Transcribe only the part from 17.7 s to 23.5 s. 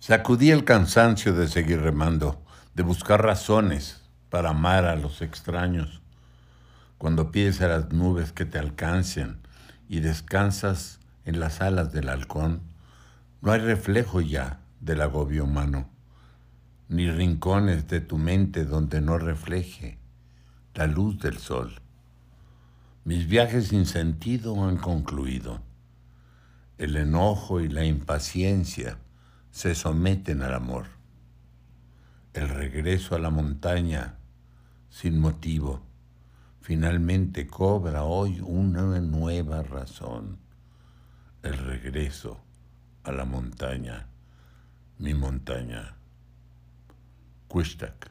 de tu mente donde no refleje la luz del sol. Mis